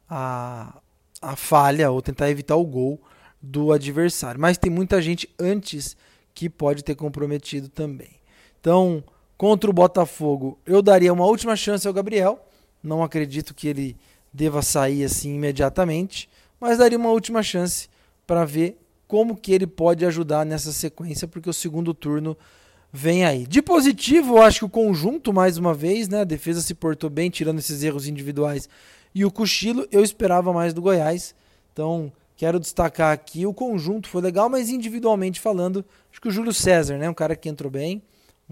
a, 0.08 0.80
a 1.20 1.36
falha 1.36 1.90
ou 1.90 2.00
tentar 2.00 2.30
evitar 2.30 2.56
o 2.56 2.64
gol 2.64 3.00
do 3.40 3.72
adversário. 3.72 4.40
Mas 4.40 4.56
tem 4.56 4.70
muita 4.70 5.02
gente 5.02 5.28
antes 5.38 5.96
que 6.34 6.48
pode 6.48 6.82
ter 6.82 6.94
comprometido 6.94 7.68
também. 7.68 8.20
Então, 8.60 9.04
contra 9.42 9.68
o 9.68 9.72
Botafogo, 9.72 10.56
eu 10.64 10.80
daria 10.80 11.12
uma 11.12 11.26
última 11.26 11.56
chance 11.56 11.84
ao 11.88 11.92
Gabriel. 11.92 12.46
Não 12.80 13.02
acredito 13.02 13.52
que 13.52 13.66
ele 13.66 13.96
deva 14.32 14.62
sair 14.62 15.02
assim 15.02 15.34
imediatamente, 15.34 16.30
mas 16.60 16.78
daria 16.78 16.96
uma 16.96 17.10
última 17.10 17.42
chance 17.42 17.88
para 18.24 18.44
ver 18.44 18.78
como 19.08 19.34
que 19.34 19.50
ele 19.50 19.66
pode 19.66 20.06
ajudar 20.06 20.46
nessa 20.46 20.70
sequência, 20.70 21.26
porque 21.26 21.50
o 21.50 21.52
segundo 21.52 21.92
turno 21.92 22.36
vem 22.92 23.24
aí. 23.24 23.44
De 23.44 23.60
positivo, 23.60 24.36
eu 24.36 24.42
acho 24.42 24.60
que 24.60 24.64
o 24.64 24.68
conjunto, 24.68 25.32
mais 25.32 25.58
uma 25.58 25.74
vez, 25.74 26.08
né? 26.08 26.20
A 26.20 26.24
defesa 26.24 26.60
se 26.60 26.72
portou 26.72 27.10
bem, 27.10 27.28
tirando 27.28 27.58
esses 27.58 27.82
erros 27.82 28.06
individuais. 28.06 28.68
E 29.12 29.24
o 29.24 29.30
cochilo, 29.32 29.88
eu 29.90 30.04
esperava 30.04 30.52
mais 30.52 30.72
do 30.72 30.80
Goiás. 30.80 31.34
Então, 31.72 32.12
quero 32.36 32.60
destacar 32.60 33.12
aqui 33.12 33.44
o 33.44 33.52
conjunto 33.52 34.06
foi 34.06 34.22
legal, 34.22 34.48
mas 34.48 34.68
individualmente 34.68 35.40
falando, 35.40 35.84
acho 36.12 36.20
que 36.20 36.28
o 36.28 36.30
Júlio 36.30 36.54
César, 36.54 36.96
né? 36.96 37.10
Um 37.10 37.14
cara 37.14 37.34
que 37.34 37.48
entrou 37.48 37.72
bem, 37.72 38.00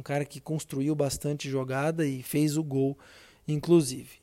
um 0.01 0.03
cara 0.03 0.25
que 0.25 0.41
construiu 0.41 0.95
bastante 0.95 1.49
jogada 1.49 2.07
e 2.07 2.23
fez 2.23 2.57
o 2.57 2.65
gol, 2.65 2.99
inclusive. 3.47 4.19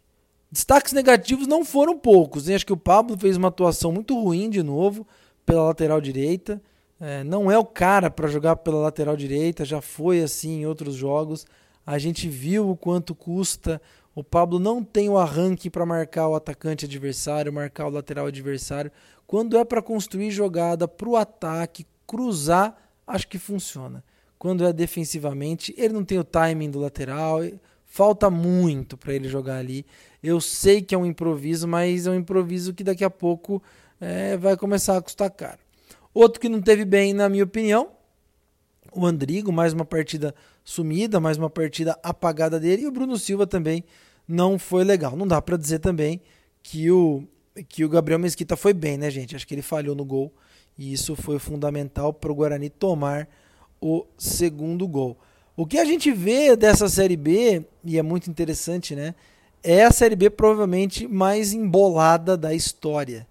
Destaques 0.51 0.91
negativos 0.91 1.45
não 1.45 1.63
foram 1.63 1.97
poucos, 1.99 2.49
hein? 2.49 2.55
Acho 2.55 2.65
que 2.65 2.73
o 2.73 2.77
Pablo 2.77 3.15
fez 3.15 3.37
uma 3.37 3.49
atuação 3.49 3.91
muito 3.91 4.19
ruim 4.19 4.49
de 4.49 4.63
novo 4.63 5.07
pela 5.45 5.65
lateral 5.65 6.01
direita. 6.01 6.59
É, 6.99 7.23
não 7.23 7.51
é 7.51 7.59
o 7.59 7.65
cara 7.65 8.09
para 8.09 8.27
jogar 8.27 8.55
pela 8.55 8.79
lateral 8.79 9.15
direita, 9.15 9.63
já 9.63 9.79
foi 9.79 10.21
assim 10.21 10.61
em 10.61 10.65
outros 10.65 10.95
jogos. 10.95 11.45
A 11.85 11.99
gente 11.99 12.27
viu 12.27 12.71
o 12.71 12.75
quanto 12.75 13.13
custa. 13.13 13.79
O 14.15 14.23
Pablo 14.23 14.57
não 14.57 14.83
tem 14.83 15.09
o 15.09 15.17
arranque 15.17 15.69
para 15.69 15.85
marcar 15.85 16.27
o 16.27 16.33
atacante 16.33 16.85
adversário, 16.85 17.53
marcar 17.53 17.85
o 17.85 17.91
lateral 17.91 18.25
adversário. 18.25 18.91
Quando 19.27 19.55
é 19.55 19.63
para 19.63 19.81
construir 19.81 20.31
jogada 20.31 20.87
para 20.87 21.07
o 21.07 21.15
ataque, 21.15 21.85
cruzar, 22.07 22.75
acho 23.05 23.27
que 23.27 23.37
funciona. 23.37 24.03
Quando 24.37 24.65
é 24.65 24.71
defensivamente, 24.71 25.73
ele 25.77 25.93
não 25.93 26.03
tem 26.03 26.19
o 26.19 26.23
timing 26.23 26.69
do 26.69 26.79
lateral, 26.79 27.41
falta 27.85 28.29
muito 28.29 28.95
para 28.97 29.13
ele 29.13 29.27
jogar 29.27 29.57
ali. 29.57 29.85
Eu 30.21 30.39
sei 30.39 30.81
que 30.81 30.93
é 30.93 30.97
um 30.97 31.05
improviso, 31.05 31.67
mas 31.67 32.05
é 32.05 32.11
um 32.11 32.15
improviso 32.15 32.73
que 32.73 32.83
daqui 32.83 33.03
a 33.03 33.09
pouco 33.09 33.61
é, 33.99 34.37
vai 34.37 34.55
começar 34.55 34.97
a 34.97 35.01
custar 35.01 35.31
caro. 35.31 35.59
Outro 36.13 36.39
que 36.39 36.49
não 36.49 36.61
teve 36.61 36.85
bem, 36.85 37.13
na 37.13 37.29
minha 37.29 37.43
opinião, 37.43 37.89
o 38.91 39.05
Andrigo, 39.05 39.51
mais 39.51 39.73
uma 39.73 39.85
partida 39.85 40.33
sumida, 40.63 41.19
mais 41.19 41.37
uma 41.37 41.49
partida 41.49 41.97
apagada 42.03 42.59
dele, 42.59 42.83
e 42.83 42.87
o 42.87 42.91
Bruno 42.91 43.17
Silva 43.17 43.47
também 43.47 43.83
não 44.27 44.59
foi 44.59 44.83
legal. 44.83 45.15
Não 45.15 45.27
dá 45.27 45.41
para 45.41 45.57
dizer 45.57 45.79
também 45.79 46.21
que 46.61 46.91
o, 46.91 47.23
que 47.69 47.85
o 47.85 47.89
Gabriel 47.89 48.19
Mesquita 48.19 48.55
foi 48.57 48.73
bem, 48.73 48.97
né, 48.97 49.09
gente? 49.09 49.35
Acho 49.35 49.47
que 49.47 49.53
ele 49.53 49.61
falhou 49.61 49.95
no 49.95 50.03
gol, 50.03 50.33
e 50.77 50.91
isso 50.91 51.15
foi 51.15 51.39
fundamental 51.39 52.11
para 52.13 52.31
o 52.31 52.35
Guarani 52.35 52.69
tomar 52.69 53.27
o 53.81 54.05
segundo 54.17 54.87
gol. 54.87 55.17
O 55.55 55.65
que 55.65 55.79
a 55.79 55.85
gente 55.85 56.11
vê 56.11 56.55
dessa 56.55 56.87
Série 56.87 57.17
B, 57.17 57.65
e 57.83 57.97
é 57.97 58.03
muito 58.03 58.29
interessante, 58.29 58.95
né? 58.95 59.15
É 59.63 59.83
a 59.83 59.91
Série 59.91 60.15
B 60.15 60.29
provavelmente 60.29 61.07
mais 61.07 61.51
embolada 61.53 62.37
da 62.37 62.53
história. 62.53 63.27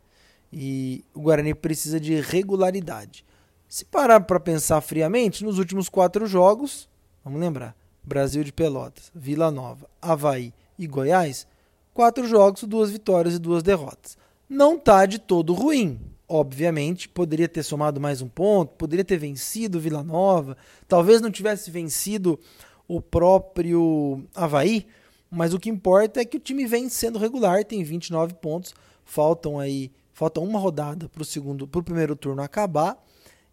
E 0.52 1.04
o 1.14 1.20
Guarani 1.20 1.54
precisa 1.54 2.00
de 2.00 2.20
regularidade. 2.20 3.24
Se 3.68 3.84
parar 3.84 4.20
para 4.20 4.40
pensar 4.40 4.80
friamente, 4.80 5.44
nos 5.44 5.58
últimos 5.58 5.88
quatro 5.88 6.26
jogos, 6.26 6.88
vamos 7.24 7.40
lembrar: 7.40 7.76
Brasil 8.02 8.42
de 8.42 8.52
Pelotas, 8.52 9.10
Vila 9.14 9.50
Nova, 9.50 9.88
Havaí 10.00 10.52
e 10.78 10.86
Goiás, 10.86 11.46
quatro 11.92 12.26
jogos, 12.26 12.64
duas 12.64 12.90
vitórias 12.90 13.34
e 13.34 13.38
duas 13.38 13.62
derrotas. 13.62 14.16
Não 14.48 14.76
está 14.76 15.06
de 15.06 15.18
todo 15.18 15.52
ruim. 15.52 16.00
Obviamente, 16.28 17.08
poderia 17.08 17.48
ter 17.48 17.62
somado 17.62 18.00
mais 18.00 18.20
um 18.20 18.28
ponto, 18.28 18.74
poderia 18.74 19.04
ter 19.04 19.16
vencido 19.16 19.80
Vila 19.80 20.02
Nova, 20.02 20.56
talvez 20.88 21.20
não 21.20 21.30
tivesse 21.30 21.70
vencido 21.70 22.38
o 22.88 23.00
próprio 23.00 24.24
Havaí, 24.34 24.86
mas 25.30 25.54
o 25.54 25.58
que 25.58 25.70
importa 25.70 26.20
é 26.20 26.24
que 26.24 26.36
o 26.36 26.40
time 26.40 26.66
vem 26.66 26.88
sendo 26.88 27.18
regular, 27.18 27.64
tem 27.64 27.82
29 27.84 28.34
pontos, 28.34 28.74
faltam 29.04 29.58
aí 29.58 29.92
Falta 30.16 30.40
uma 30.40 30.58
rodada 30.58 31.10
para 31.10 31.20
o 31.20 31.26
segundo, 31.26 31.68
para 31.68 31.78
o 31.78 31.82
primeiro 31.82 32.16
turno 32.16 32.40
acabar. 32.40 32.96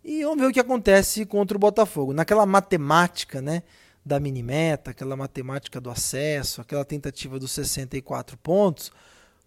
E 0.02 0.24
vamos 0.24 0.40
ver 0.40 0.50
o 0.50 0.54
que 0.54 0.62
acontece 0.62 1.26
contra 1.26 1.58
o 1.58 1.60
Botafogo. 1.60 2.14
Naquela 2.14 2.46
matemática, 2.46 3.42
né? 3.42 3.64
Da 4.06 4.18
minimeta, 4.18 4.92
aquela 4.92 5.18
matemática 5.18 5.82
do 5.82 5.90
acesso, 5.90 6.62
aquela 6.62 6.86
tentativa 6.86 7.38
dos 7.38 7.52
64 7.52 8.38
pontos. 8.38 8.94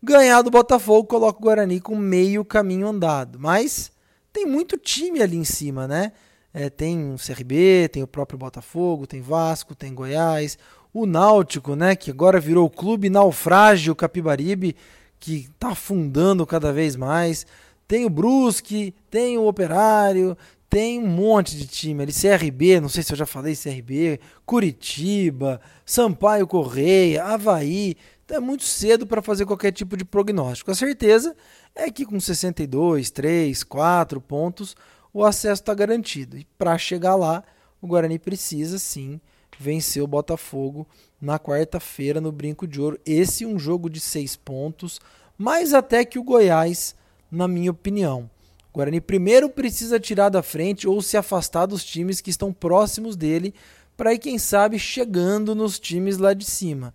Ganhar 0.02 0.42
do 0.42 0.50
Botafogo 0.50 1.08
coloca 1.08 1.38
o 1.38 1.42
Guarani 1.42 1.80
com 1.80 1.96
meio 1.96 2.44
caminho 2.44 2.86
andado. 2.86 3.38
Mas 3.38 3.90
tem 4.32 4.46
muito 4.46 4.76
time 4.76 5.22
ali 5.22 5.36
em 5.36 5.44
cima, 5.44 5.88
né? 5.88 6.12
É, 6.52 6.70
tem 6.70 7.12
o 7.12 7.16
CRB, 7.16 7.88
tem 7.92 8.02
o 8.02 8.06
próprio 8.06 8.38
Botafogo, 8.38 9.06
tem 9.06 9.20
Vasco, 9.20 9.74
tem 9.74 9.94
Goiás, 9.94 10.58
o 10.92 11.04
Náutico, 11.04 11.74
né? 11.74 11.94
Que 11.94 12.10
agora 12.10 12.40
virou 12.40 12.66
o 12.66 12.70
Clube 12.70 13.10
Naufrágio 13.10 13.94
Capibaribe, 13.94 14.76
que 15.18 15.50
está 15.54 15.68
afundando 15.70 16.46
cada 16.46 16.72
vez 16.72 16.96
mais. 16.96 17.46
Tem 17.86 18.04
o 18.04 18.10
Brusque, 18.10 18.94
tem 19.10 19.38
o 19.38 19.46
Operário, 19.46 20.36
tem 20.68 20.98
um 20.98 21.06
monte 21.06 21.56
de 21.56 21.66
time 21.66 22.02
ali. 22.02 22.12
CRB, 22.12 22.80
não 22.80 22.88
sei 22.88 23.02
se 23.02 23.12
eu 23.12 23.16
já 23.16 23.26
falei 23.26 23.54
CRB, 23.54 24.20
Curitiba, 24.44 25.60
Sampaio 25.84 26.46
Correia, 26.46 27.24
Havaí. 27.24 27.96
Então 28.26 28.38
é 28.38 28.40
muito 28.40 28.64
cedo 28.64 29.06
para 29.06 29.22
fazer 29.22 29.46
qualquer 29.46 29.70
tipo 29.70 29.96
de 29.96 30.04
prognóstico. 30.04 30.72
A 30.72 30.74
certeza 30.74 31.34
é 31.76 31.88
que 31.92 32.04
com 32.04 32.18
62, 32.18 33.08
3, 33.12 33.62
4 33.62 34.20
pontos 34.20 34.74
o 35.14 35.24
acesso 35.24 35.62
está 35.62 35.72
garantido. 35.72 36.36
E 36.36 36.44
para 36.58 36.76
chegar 36.76 37.14
lá, 37.14 37.44
o 37.80 37.86
Guarani 37.86 38.18
precisa 38.18 38.80
sim 38.80 39.20
vencer 39.60 40.02
o 40.02 40.08
Botafogo 40.08 40.86
na 41.20 41.38
quarta-feira 41.38 42.20
no 42.20 42.32
Brinco 42.32 42.66
de 42.66 42.80
Ouro. 42.80 42.98
Esse 43.06 43.44
é 43.44 43.46
um 43.46 43.60
jogo 43.60 43.88
de 43.88 44.00
seis 44.00 44.34
pontos, 44.34 45.00
mais 45.38 45.72
até 45.72 46.04
que 46.04 46.18
o 46.18 46.24
Goiás, 46.24 46.96
na 47.30 47.46
minha 47.46 47.70
opinião. 47.70 48.28
O 48.72 48.76
Guarani 48.76 49.00
primeiro 49.00 49.48
precisa 49.48 50.00
tirar 50.00 50.30
da 50.30 50.42
frente 50.42 50.88
ou 50.88 51.00
se 51.00 51.16
afastar 51.16 51.66
dos 51.66 51.84
times 51.84 52.20
que 52.20 52.28
estão 52.28 52.52
próximos 52.52 53.14
dele, 53.14 53.54
para 53.96 54.12
ir, 54.12 54.18
quem 54.18 54.36
sabe, 54.36 54.80
chegando 54.80 55.54
nos 55.54 55.78
times 55.78 56.18
lá 56.18 56.34
de 56.34 56.44
cima. 56.44 56.92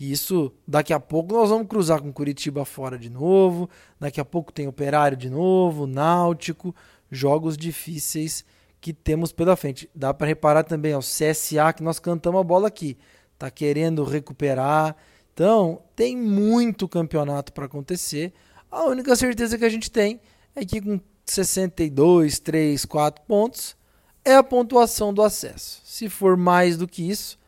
E 0.00 0.10
isso, 0.10 0.50
daqui 0.66 0.94
a 0.94 0.98
pouco 0.98 1.34
nós 1.34 1.50
vamos 1.50 1.68
cruzar 1.68 2.00
com 2.00 2.10
Curitiba 2.10 2.64
fora 2.64 2.98
de 2.98 3.10
novo, 3.10 3.68
daqui 4.00 4.18
a 4.18 4.24
pouco 4.24 4.50
tem 4.50 4.66
Operário 4.66 5.14
de 5.14 5.28
novo, 5.28 5.86
Náutico, 5.86 6.74
jogos 7.10 7.54
difíceis 7.54 8.42
que 8.80 8.94
temos 8.94 9.30
pela 9.30 9.56
frente. 9.56 9.90
Dá 9.94 10.14
para 10.14 10.26
reparar 10.26 10.64
também, 10.64 10.94
o 10.94 11.00
CSA 11.00 11.74
que 11.76 11.82
nós 11.82 11.98
cantamos 11.98 12.40
a 12.40 12.44
bola 12.44 12.68
aqui, 12.68 12.96
tá 13.38 13.50
querendo 13.50 14.02
recuperar, 14.02 14.96
Então, 15.34 15.82
tem 15.94 16.16
muito 16.16 16.88
campeonato 16.88 17.52
para 17.52 17.66
acontecer. 17.66 18.32
A 18.70 18.84
única 18.84 19.14
certeza 19.14 19.58
que 19.58 19.64
a 19.64 19.70
gente 19.70 19.90
tem 19.90 20.20
é 20.54 20.64
que 20.64 20.80
com 20.80 20.98
62, 21.26 22.38
3, 22.38 22.84
4 22.84 23.22
pontos 23.26 23.76
é 24.24 24.34
a 24.34 24.42
pontuação 24.42 25.12
do 25.12 25.22
acesso. 25.22 25.80
Se 25.84 26.08
for 26.08 26.36
mais 26.36 26.76
do 26.76 26.88
que 26.88 27.08
isso, 27.08 27.38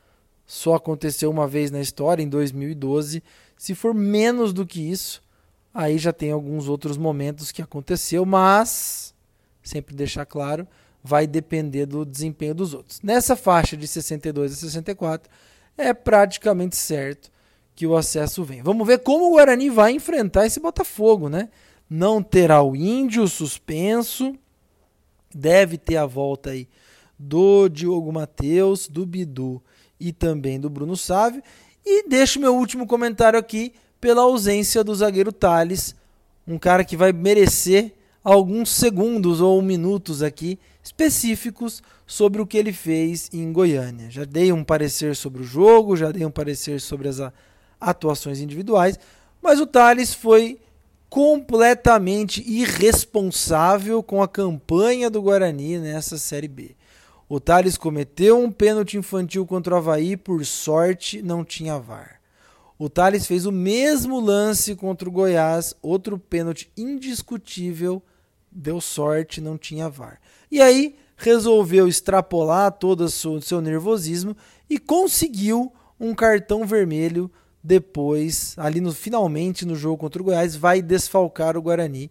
só 0.52 0.74
aconteceu 0.74 1.30
uma 1.30 1.48
vez 1.48 1.70
na 1.70 1.80
história, 1.80 2.22
em 2.22 2.28
2012. 2.28 3.22
Se 3.56 3.74
for 3.74 3.94
menos 3.94 4.52
do 4.52 4.66
que 4.66 4.82
isso, 4.82 5.22
aí 5.72 5.96
já 5.96 6.12
tem 6.12 6.30
alguns 6.30 6.68
outros 6.68 6.98
momentos 6.98 7.50
que 7.50 7.62
aconteceu, 7.62 8.26
mas 8.26 9.14
sempre 9.62 9.96
deixar 9.96 10.26
claro, 10.26 10.68
vai 11.02 11.26
depender 11.26 11.86
do 11.86 12.04
desempenho 12.04 12.54
dos 12.54 12.74
outros. 12.74 13.00
Nessa 13.00 13.34
faixa 13.34 13.78
de 13.78 13.88
62 13.88 14.52
a 14.52 14.56
64, 14.56 15.32
é 15.78 15.94
praticamente 15.94 16.76
certo 16.76 17.32
que 17.74 17.86
o 17.86 17.96
acesso 17.96 18.44
vem. 18.44 18.60
Vamos 18.60 18.86
ver 18.86 18.98
como 18.98 19.28
o 19.28 19.36
Guarani 19.36 19.70
vai 19.70 19.92
enfrentar 19.92 20.44
esse 20.44 20.60
Botafogo, 20.60 21.30
né? 21.30 21.48
Não 21.88 22.22
terá 22.22 22.62
o 22.62 22.76
Índio 22.76 23.26
suspenso, 23.26 24.36
deve 25.34 25.78
ter 25.78 25.96
a 25.96 26.04
volta 26.04 26.50
aí 26.50 26.68
do 27.18 27.70
Diogo 27.70 28.12
Matheus, 28.12 28.86
do 28.86 29.06
Bidu 29.06 29.62
e 30.02 30.12
também 30.12 30.58
do 30.58 30.68
Bruno 30.68 30.96
Sávio. 30.96 31.42
E 31.86 32.08
deixo 32.08 32.40
meu 32.40 32.56
último 32.56 32.86
comentário 32.86 33.38
aqui 33.38 33.72
pela 34.00 34.22
ausência 34.22 34.82
do 34.82 34.94
zagueiro 34.94 35.32
Thales, 35.32 35.94
um 36.46 36.58
cara 36.58 36.84
que 36.84 36.96
vai 36.96 37.12
merecer 37.12 37.94
alguns 38.24 38.70
segundos 38.70 39.40
ou 39.40 39.62
minutos 39.62 40.22
aqui 40.22 40.58
específicos 40.82 41.82
sobre 42.04 42.42
o 42.42 42.46
que 42.46 42.58
ele 42.58 42.72
fez 42.72 43.30
em 43.32 43.52
Goiânia. 43.52 44.10
Já 44.10 44.24
dei 44.24 44.52
um 44.52 44.64
parecer 44.64 45.14
sobre 45.14 45.42
o 45.42 45.44
jogo, 45.44 45.96
já 45.96 46.10
dei 46.10 46.26
um 46.26 46.30
parecer 46.30 46.80
sobre 46.80 47.08
as 47.08 47.18
atuações 47.80 48.40
individuais, 48.40 48.98
mas 49.40 49.60
o 49.60 49.66
Thales 49.66 50.12
foi 50.12 50.58
completamente 51.08 52.42
irresponsável 52.44 54.02
com 54.02 54.22
a 54.22 54.28
campanha 54.28 55.10
do 55.10 55.22
Guarani 55.22 55.78
nessa 55.78 56.18
Série 56.18 56.48
B. 56.48 56.74
O 57.28 57.40
Thales 57.40 57.76
cometeu 57.76 58.38
um 58.38 58.50
pênalti 58.50 58.96
infantil 58.96 59.46
contra 59.46 59.74
o 59.74 59.78
Havaí, 59.78 60.16
por 60.16 60.44
sorte 60.44 61.22
não 61.22 61.44
tinha 61.44 61.78
VAR. 61.78 62.20
O 62.78 62.90
Thales 62.90 63.26
fez 63.26 63.46
o 63.46 63.52
mesmo 63.52 64.20
lance 64.20 64.74
contra 64.74 65.08
o 65.08 65.12
Goiás, 65.12 65.74
outro 65.80 66.18
pênalti 66.18 66.70
indiscutível, 66.76 68.02
deu 68.50 68.80
sorte, 68.80 69.40
não 69.40 69.56
tinha 69.56 69.88
VAR. 69.88 70.20
E 70.50 70.60
aí 70.60 70.96
resolveu 71.16 71.86
extrapolar 71.86 72.72
todo 72.72 73.02
o 73.04 73.08
seu 73.08 73.60
nervosismo 73.60 74.36
e 74.68 74.78
conseguiu 74.78 75.72
um 75.98 76.14
cartão 76.14 76.66
vermelho 76.66 77.30
depois, 77.62 78.54
ali 78.58 78.80
no 78.80 78.92
finalmente 78.92 79.64
no 79.64 79.76
jogo 79.76 79.96
contra 79.96 80.20
o 80.20 80.24
Goiás, 80.24 80.56
vai 80.56 80.82
desfalcar 80.82 81.56
o 81.56 81.62
Guarani 81.62 82.10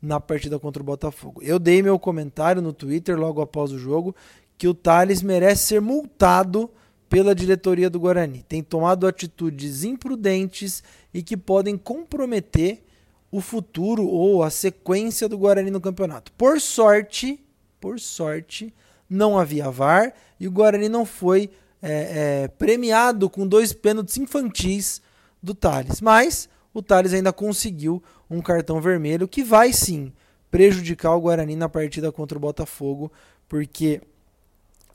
na 0.00 0.20
partida 0.20 0.58
contra 0.58 0.82
o 0.82 0.84
Botafogo. 0.84 1.42
Eu 1.42 1.58
dei 1.58 1.82
meu 1.82 1.98
comentário 1.98 2.60
no 2.60 2.72
Twitter 2.72 3.18
logo 3.18 3.40
após 3.40 3.72
o 3.72 3.78
jogo 3.78 4.14
que 4.60 4.68
o 4.68 4.74
Thales 4.74 5.22
merece 5.22 5.68
ser 5.68 5.80
multado 5.80 6.68
pela 7.08 7.34
diretoria 7.34 7.88
do 7.88 7.98
Guarani. 7.98 8.44
Tem 8.46 8.62
tomado 8.62 9.06
atitudes 9.06 9.84
imprudentes 9.84 10.82
e 11.14 11.22
que 11.22 11.34
podem 11.34 11.78
comprometer 11.78 12.84
o 13.32 13.40
futuro 13.40 14.06
ou 14.06 14.42
a 14.42 14.50
sequência 14.50 15.26
do 15.30 15.38
Guarani 15.38 15.70
no 15.70 15.80
campeonato. 15.80 16.30
Por 16.32 16.60
sorte, 16.60 17.42
por 17.80 17.98
sorte, 17.98 18.70
não 19.08 19.38
havia 19.38 19.70
VAR 19.70 20.12
e 20.38 20.46
o 20.46 20.52
Guarani 20.52 20.90
não 20.90 21.06
foi 21.06 21.48
é, 21.80 22.42
é, 22.42 22.48
premiado 22.48 23.30
com 23.30 23.48
dois 23.48 23.72
pênaltis 23.72 24.18
infantis 24.18 25.00
do 25.42 25.54
Thales. 25.54 26.02
Mas 26.02 26.50
o 26.74 26.82
Thales 26.82 27.14
ainda 27.14 27.32
conseguiu 27.32 28.02
um 28.28 28.42
cartão 28.42 28.78
vermelho 28.78 29.26
que 29.26 29.42
vai 29.42 29.72
sim 29.72 30.12
prejudicar 30.50 31.16
o 31.16 31.20
Guarani 31.22 31.56
na 31.56 31.66
partida 31.66 32.12
contra 32.12 32.36
o 32.36 32.40
Botafogo, 32.42 33.10
porque 33.48 34.02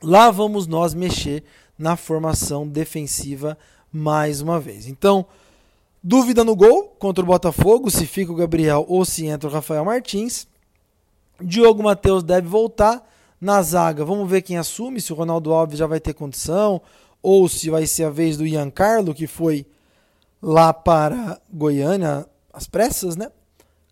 lá 0.02 0.30
vamos 0.30 0.66
nós 0.66 0.94
mexer 0.94 1.44
na 1.78 1.96
formação 1.96 2.66
defensiva 2.66 3.56
mais 3.92 4.40
uma 4.40 4.58
vez. 4.58 4.86
Então, 4.86 5.26
Dúvida 6.08 6.44
no 6.44 6.54
gol 6.54 6.94
contra 7.00 7.24
o 7.24 7.26
Botafogo, 7.26 7.90
se 7.90 8.06
fica 8.06 8.30
o 8.30 8.36
Gabriel 8.36 8.86
ou 8.88 9.04
se 9.04 9.26
entra 9.26 9.48
o 9.48 9.52
Rafael 9.52 9.84
Martins. 9.84 10.46
Diogo 11.40 11.82
Matheus 11.82 12.22
deve 12.22 12.46
voltar. 12.46 13.04
Na 13.40 13.60
zaga, 13.60 14.04
vamos 14.04 14.30
ver 14.30 14.40
quem 14.42 14.56
assume, 14.56 15.00
se 15.00 15.12
o 15.12 15.16
Ronaldo 15.16 15.52
Alves 15.52 15.78
já 15.80 15.86
vai 15.86 15.98
ter 15.98 16.14
condição, 16.14 16.80
ou 17.20 17.48
se 17.48 17.68
vai 17.68 17.88
ser 17.88 18.04
a 18.04 18.10
vez 18.10 18.36
do 18.36 18.46
Ian 18.46 18.70
Carlo, 18.70 19.12
que 19.12 19.26
foi 19.26 19.66
lá 20.40 20.72
para 20.72 21.40
Goiânia 21.52 22.24
às 22.52 22.68
pressas, 22.68 23.16
né? 23.16 23.30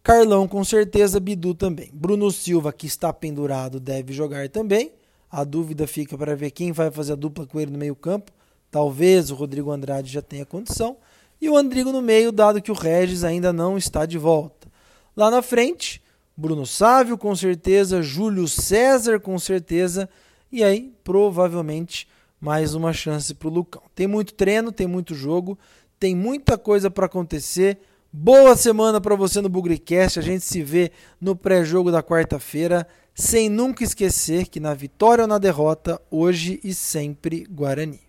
Carlão 0.00 0.46
com 0.46 0.62
certeza, 0.64 1.18
Bidu 1.18 1.52
também. 1.52 1.90
Bruno 1.92 2.30
Silva, 2.30 2.72
que 2.72 2.86
está 2.86 3.12
pendurado, 3.12 3.80
deve 3.80 4.12
jogar 4.12 4.48
também. 4.48 4.92
A 5.36 5.42
dúvida 5.42 5.84
fica 5.84 6.16
para 6.16 6.36
ver 6.36 6.52
quem 6.52 6.70
vai 6.70 6.92
fazer 6.92 7.14
a 7.14 7.16
dupla 7.16 7.44
com 7.44 7.58
ele 7.58 7.72
no 7.72 7.76
meio-campo. 7.76 8.30
Talvez 8.70 9.32
o 9.32 9.34
Rodrigo 9.34 9.72
Andrade 9.72 10.12
já 10.12 10.22
tenha 10.22 10.46
condição 10.46 10.96
e 11.40 11.50
o 11.50 11.56
Andrigo 11.56 11.90
no 11.90 12.00
meio, 12.00 12.30
dado 12.30 12.62
que 12.62 12.70
o 12.70 12.74
Regis 12.74 13.24
ainda 13.24 13.52
não 13.52 13.76
está 13.76 14.06
de 14.06 14.16
volta. 14.16 14.68
Lá 15.16 15.32
na 15.32 15.42
frente, 15.42 16.00
Bruno 16.36 16.64
Sávio 16.64 17.18
com 17.18 17.34
certeza, 17.34 18.00
Júlio 18.00 18.46
César 18.46 19.18
com 19.18 19.36
certeza, 19.36 20.08
e 20.52 20.62
aí 20.62 20.94
provavelmente 21.02 22.06
mais 22.40 22.76
uma 22.76 22.92
chance 22.92 23.34
para 23.34 23.48
o 23.48 23.50
Lucão. 23.50 23.82
Tem 23.92 24.06
muito 24.06 24.34
treino, 24.34 24.70
tem 24.70 24.86
muito 24.86 25.16
jogo, 25.16 25.58
tem 25.98 26.14
muita 26.14 26.56
coisa 26.56 26.88
para 26.88 27.06
acontecer. 27.06 27.80
Boa 28.12 28.54
semana 28.54 29.00
para 29.00 29.16
você 29.16 29.40
no 29.40 29.48
Bugricast. 29.48 30.20
A 30.20 30.22
gente 30.22 30.44
se 30.44 30.62
vê 30.62 30.92
no 31.20 31.34
pré-jogo 31.34 31.90
da 31.90 32.04
quarta-feira, 32.04 32.86
sem 33.14 33.48
nunca 33.48 33.84
esquecer 33.84 34.48
que 34.48 34.58
na 34.58 34.74
vitória 34.74 35.22
ou 35.22 35.28
na 35.28 35.38
derrota, 35.38 36.00
hoje 36.10 36.60
e 36.64 36.74
sempre 36.74 37.44
Guarani. 37.44 38.04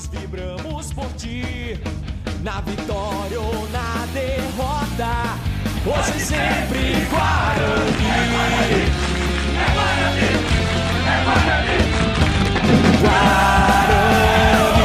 nós 0.00 0.06
vibramos 0.06 0.92
por 0.92 1.12
ti. 1.14 1.78
Na 2.42 2.60
vitória 2.62 3.38
ou 3.38 3.68
na 3.68 4.06
derrota, 4.14 5.36
hoje 5.84 6.24
sempre 6.24 7.06
Guarani. 7.10 8.06
É 8.16 8.30
Guarani, 8.32 8.82
é 9.58 9.66
Guarani, 9.74 10.24
é 11.06 11.24
Guarani. 11.24 11.76
Guarani. 13.02 14.79